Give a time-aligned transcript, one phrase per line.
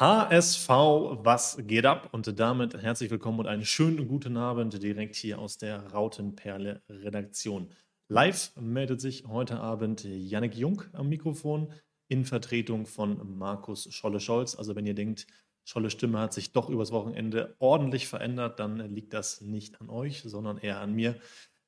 [0.00, 2.08] HSV, was geht ab?
[2.12, 7.68] Und damit herzlich willkommen und einen schönen guten Abend direkt hier aus der Rautenperle Redaktion.
[8.08, 11.70] Live meldet sich heute Abend Yannick Jung am Mikrofon
[12.08, 14.54] in Vertretung von Markus Scholle-Scholz.
[14.54, 15.26] Also wenn ihr denkt,
[15.64, 20.22] Scholle Stimme hat sich doch übers Wochenende ordentlich verändert, dann liegt das nicht an euch,
[20.22, 21.16] sondern eher an mir.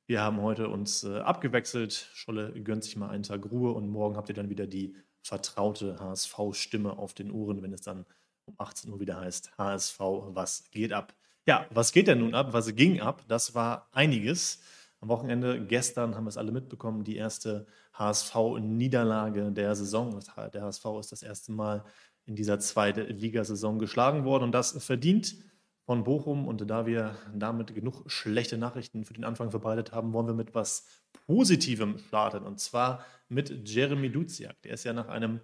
[0.07, 2.09] Wir haben heute uns äh, abgewechselt.
[2.15, 5.99] Scholle gönnt sich mal einen Tag Ruhe und morgen habt ihr dann wieder die vertraute
[5.99, 8.05] HSV-Stimme auf den Ohren, wenn es dann
[8.45, 11.13] um 18 Uhr wieder heißt HSV, was geht ab?
[11.45, 12.53] Ja, was geht denn nun ab?
[12.53, 13.23] Was ging ab?
[13.27, 14.59] Das war einiges.
[14.99, 20.19] Am Wochenende, gestern haben wir es alle mitbekommen, die erste HSV-Niederlage der Saison.
[20.53, 21.83] Der HSV ist das erste Mal
[22.25, 25.35] in dieser zweiten Ligasaison geschlagen worden und das verdient
[25.85, 26.47] von Bochum.
[26.47, 30.55] Und da wir damit genug schlechte Nachrichten für den Anfang verbreitet haben, wollen wir mit
[30.55, 30.87] was
[31.27, 32.45] Positivem starten.
[32.45, 34.61] Und zwar mit Jeremy Duziak.
[34.63, 35.39] Der ist ja nach einem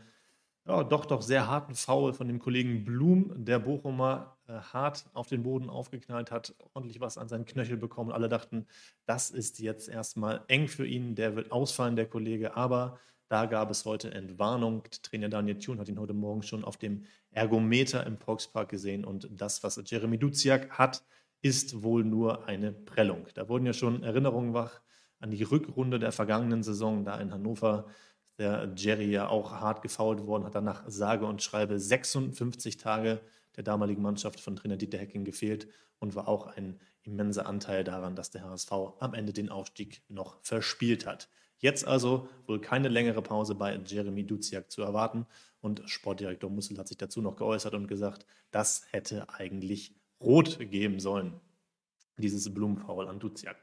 [0.70, 5.26] ja, doch, doch sehr harten Foul von dem Kollegen Blum, der Bochumer äh, hart auf
[5.26, 8.12] den Boden aufgeknallt hat, ordentlich was an seinen Knöchel bekommen.
[8.12, 8.68] Alle dachten,
[9.08, 12.56] das ist jetzt erstmal eng für ihn, der wird ausfallen, der Kollege.
[12.56, 13.00] Aber
[13.30, 14.84] da gab es heute Entwarnung.
[15.04, 19.06] Trainer Daniel Thun hat ihn heute Morgen schon auf dem Ergometer im Volkspark gesehen.
[19.06, 21.04] Und das, was Jeremy Duziak hat,
[21.42, 23.28] ist wohl nur eine Prellung.
[23.36, 24.82] Da wurden ja schon Erinnerungen wach
[25.20, 27.86] an die Rückrunde der vergangenen Saison, da in Hannover
[28.40, 33.20] der Jerry ja auch hart gefault worden, hat danach sage und schreibe 56 Tage
[33.56, 35.68] der damaligen Mannschaft von Trainer Dieter Hecking gefehlt
[36.00, 40.38] und war auch ein immenser Anteil daran, dass der HSV am Ende den Aufstieg noch
[40.42, 41.30] verspielt hat.
[41.60, 45.26] Jetzt also wohl keine längere Pause bei Jeremy Duziak zu erwarten
[45.62, 51.00] und Sportdirektor Mussel hat sich dazu noch geäußert und gesagt, das hätte eigentlich rot geben
[51.00, 51.40] sollen,
[52.18, 53.58] dieses Blumenfaul an Duziak.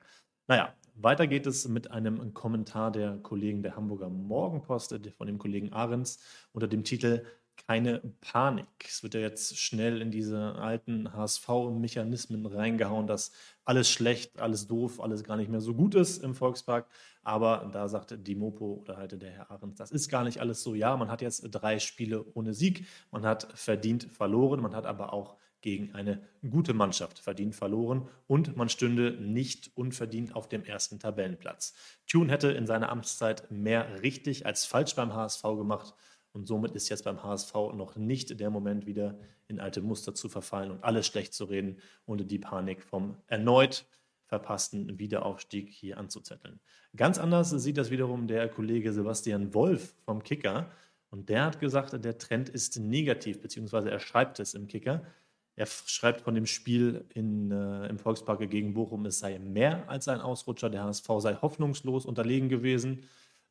[0.46, 5.72] Naja, weiter geht es mit einem Kommentar der Kollegen der Hamburger Morgenpost, von dem Kollegen
[5.72, 6.20] Ahrens,
[6.52, 7.24] unter dem Titel
[7.56, 8.66] Keine Panik.
[8.86, 13.32] Es wird ja jetzt schnell in diese alten HSV-Mechanismen reingehauen, dass
[13.64, 16.86] alles schlecht, alles doof, alles gar nicht mehr so gut ist im Volkspark.
[17.22, 20.62] Aber da sagte die Mopo oder halt der Herr Ahrens, das ist gar nicht alles
[20.62, 20.74] so.
[20.74, 25.12] Ja, man hat jetzt drei Spiele ohne Sieg, man hat verdient verloren, man hat aber
[25.12, 31.00] auch gegen eine gute Mannschaft verdient verloren und man stünde nicht unverdient auf dem ersten
[31.00, 31.74] Tabellenplatz.
[32.06, 35.94] Thune hätte in seiner Amtszeit mehr richtig als falsch beim HSV gemacht
[36.36, 40.28] und somit ist jetzt beim HSV noch nicht der Moment, wieder in alte Muster zu
[40.28, 43.86] verfallen und alles schlecht zu reden und die Panik vom erneut
[44.26, 46.60] verpassten Wiederaufstieg hier anzuzetteln.
[46.94, 50.70] Ganz anders sieht das wiederum der Kollege Sebastian Wolf vom Kicker.
[51.08, 55.06] Und der hat gesagt, der Trend ist negativ, beziehungsweise er schreibt es im Kicker.
[55.54, 60.06] Er schreibt von dem Spiel in, äh, im Volkspark gegen Bochum, es sei mehr als
[60.06, 60.68] ein Ausrutscher.
[60.68, 63.04] Der HSV sei hoffnungslos unterlegen gewesen.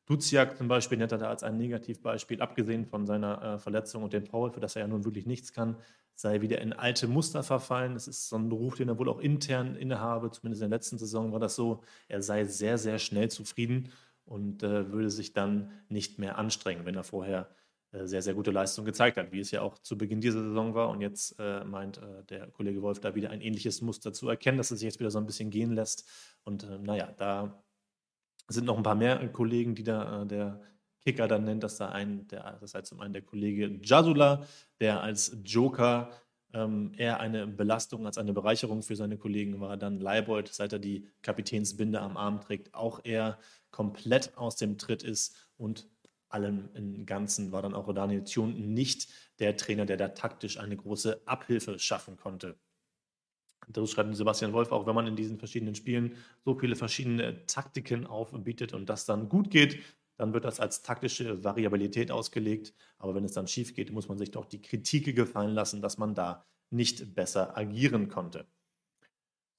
[0.05, 4.13] Duziak zum Beispiel nennt er da als ein Negativbeispiel, abgesehen von seiner äh, Verletzung und
[4.13, 5.77] dem Foul, für das er ja nun wirklich nichts kann,
[6.13, 7.93] sei wieder in alte Muster verfallen.
[7.95, 10.31] Das ist so ein Beruf, den er wohl auch intern innehabe.
[10.31, 11.81] Zumindest in der letzten Saison war das so.
[12.07, 13.91] Er sei sehr, sehr schnell zufrieden
[14.25, 17.49] und äh, würde sich dann nicht mehr anstrengen, wenn er vorher
[17.91, 20.73] äh, sehr, sehr gute Leistung gezeigt hat, wie es ja auch zu Beginn dieser Saison
[20.75, 20.89] war.
[20.89, 24.57] Und jetzt äh, meint äh, der Kollege Wolf da wieder ein ähnliches Muster zu erkennen,
[24.57, 26.07] dass es sich jetzt wieder so ein bisschen gehen lässt.
[26.43, 27.64] Und naja, da
[28.47, 30.61] sind noch ein paar mehr Kollegen, die da äh, der
[31.01, 34.45] Kicker dann nennt, dass da ein, der, das heißt zum einen der Kollege Jasula,
[34.79, 36.09] der als Joker
[36.53, 39.77] ähm, eher eine Belastung als eine Bereicherung für seine Kollegen war.
[39.77, 43.37] Dann Leibold, seit er die Kapitänsbinde am Arm trägt, auch eher
[43.71, 45.87] komplett aus dem Tritt ist und
[46.29, 50.75] allem im Ganzen war dann auch Daniel Thune nicht der Trainer, der da taktisch eine
[50.75, 52.57] große Abhilfe schaffen konnte.
[53.67, 58.05] Das schreibt Sebastian Wolf auch, wenn man in diesen verschiedenen Spielen so viele verschiedene Taktiken
[58.05, 59.79] aufbietet und das dann gut geht,
[60.17, 62.73] dann wird das als taktische Variabilität ausgelegt.
[62.97, 65.97] Aber wenn es dann schief geht, muss man sich doch die Kritik gefallen lassen, dass
[65.97, 68.47] man da nicht besser agieren konnte.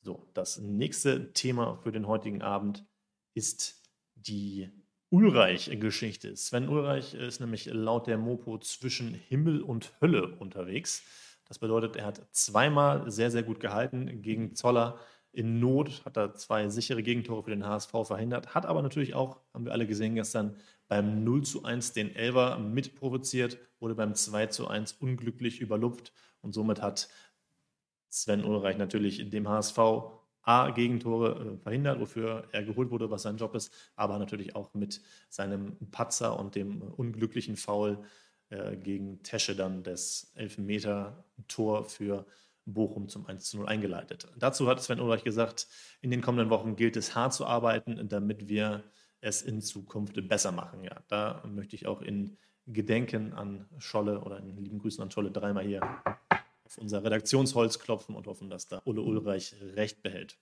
[0.02, 2.86] So, das nächste Thema für den heutigen Abend
[3.34, 3.82] ist
[4.14, 4.70] die
[5.10, 6.36] Ulreich-Geschichte.
[6.36, 11.02] Sven Ulreich ist nämlich laut der Mopo zwischen Himmel und Hölle unterwegs.
[11.46, 14.98] Das bedeutet, er hat zweimal sehr, sehr gut gehalten gegen Zoller.
[15.32, 19.41] In Not hat er zwei sichere Gegentore für den HSV verhindert, hat aber natürlich auch,
[19.53, 20.56] haben wir alle gesehen gestern,
[20.88, 26.53] beim 0 zu 1 den Elver mitprovoziert, wurde beim 2 zu 1 unglücklich überlupft und
[26.53, 27.09] somit hat
[28.09, 29.78] Sven Ulreich natürlich dem HSV
[30.47, 34.72] A, Gegentore äh, verhindert, wofür er geholt wurde, was sein Job ist, aber natürlich auch
[34.74, 37.98] mit seinem Patzer und dem unglücklichen Foul
[38.51, 42.27] äh, gegen Tesche dann das Elfmeter-Tor für
[42.65, 44.28] Bochum zum 1 zu 0 eingeleitet.
[44.37, 45.69] Dazu hat Sven Ulreich gesagt,
[46.01, 48.83] in den kommenden Wochen gilt es hart zu arbeiten, damit wir
[49.21, 50.84] es in Zukunft besser machen.
[50.84, 55.31] Ja, da möchte ich auch in Gedenken an Scholle oder in lieben Grüßen an Scholle
[55.31, 55.83] dreimal hier
[56.65, 60.37] auf unser Redaktionsholz klopfen und hoffen, dass da Ulle Ulreich recht behält.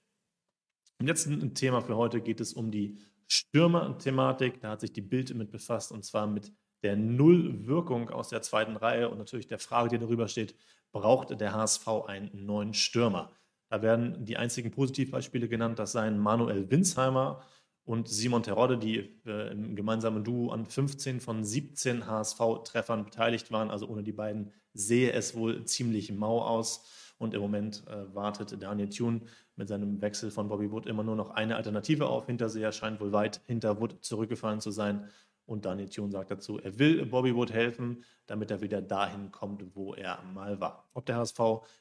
[0.99, 2.97] Im letzten Thema für heute geht es um die
[3.27, 4.61] Stürmer-Thematik.
[4.61, 6.51] Da hat sich die Bild mit befasst und zwar mit
[6.85, 10.53] der Nullwirkung aus der zweiten Reihe und natürlich der Frage, die darüber steht,
[10.91, 13.31] braucht der HSV einen neuen Stürmer?
[13.69, 17.41] Da werden die einzigen Positivbeispiele genannt, das seien Manuel Winsheimer
[17.85, 23.71] und Simon Terodde, die äh, im gemeinsamen Duo an 15 von 17 HSV-Treffern beteiligt waren.
[23.71, 26.85] Also ohne die beiden sehe es wohl ziemlich mau aus.
[27.17, 29.21] Und im Moment äh, wartet Daniel Thune
[29.55, 32.27] mit seinem Wechsel von Bobby Wood immer nur noch eine Alternative auf.
[32.27, 35.09] Hinterseher scheint wohl weit hinter Wood zurückgefallen zu sein.
[35.45, 39.75] Und Daniel Thune sagt dazu, er will Bobby Wood helfen, damit er wieder dahin kommt,
[39.75, 40.89] wo er mal war.
[40.93, 41.39] Ob der HSV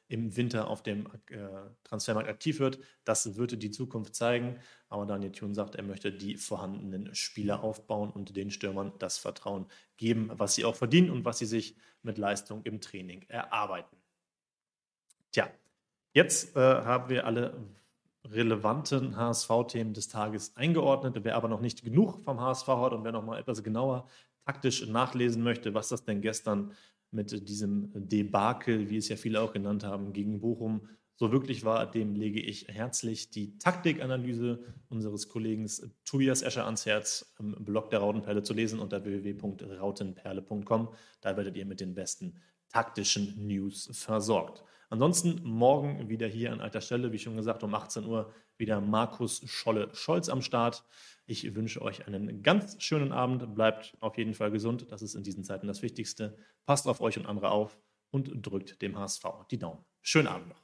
[0.09, 1.39] im Winter auf dem äh,
[1.83, 4.59] Transfermarkt aktiv wird, das würde die Zukunft zeigen.
[4.89, 9.67] Aber Daniel Thune sagt, er möchte die vorhandenen Spieler aufbauen und den Stürmern das Vertrauen
[9.97, 13.97] geben, was sie auch verdienen und was sie sich mit Leistung im Training erarbeiten.
[15.33, 15.51] Tja,
[16.13, 17.57] jetzt äh, haben wir alle
[18.25, 21.19] relevanten HSV-Themen des Tages eingeordnet.
[21.23, 24.07] Wer aber noch nicht genug vom HSV hat und wer noch mal etwas genauer
[24.45, 26.73] taktisch nachlesen möchte, was das denn gestern
[27.11, 31.89] mit diesem Debakel, wie es ja viele auch genannt haben, gegen Bochum so wirklich war,
[31.89, 35.71] dem lege ich herzlich die Taktikanalyse unseres Kollegen
[36.05, 40.89] Tobias Escher ans Herz, im Blog der Rautenperle zu lesen unter www.rautenperle.com.
[41.21, 42.35] Da werdet ihr mit den besten
[42.69, 44.65] taktischen News versorgt.
[44.95, 49.43] Ansonsten morgen wieder hier an alter Stelle, wie schon gesagt, um 18 Uhr wieder Markus
[49.45, 50.85] Scholle-Scholz am Start.
[51.27, 53.57] Ich wünsche euch einen ganz schönen Abend.
[53.57, 54.93] Bleibt auf jeden Fall gesund.
[54.93, 56.37] Das ist in diesen Zeiten das Wichtigste.
[56.65, 57.77] Passt auf euch und andere auf
[58.13, 59.85] und drückt dem HSV die Daumen.
[60.01, 60.64] Schönen Abend noch.